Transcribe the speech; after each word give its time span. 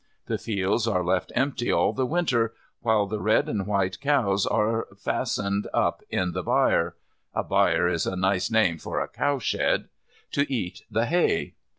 The 0.25 0.39
fields 0.39 0.87
are 0.87 1.03
left 1.05 1.31
empty 1.35 1.71
all 1.71 1.93
the 1.93 2.07
Winter, 2.07 2.55
while 2.81 3.05
the 3.05 3.21
red 3.21 3.47
and 3.47 3.67
white 3.67 3.99
cows 3.99 4.47
are 4.47 4.87
fastened 4.97 5.67
up 5.75 6.01
in 6.09 6.31
the 6.31 6.41
byre 6.41 6.95
(a 7.35 7.43
byre 7.43 7.87
is 7.87 8.07
a 8.07 8.15
nice 8.15 8.49
name 8.49 8.79
for 8.79 8.99
a 8.99 9.07
cowshed) 9.07 9.85
to 10.31 10.51
eat 10.51 10.81
the 10.89 11.05
hay. 11.05 11.53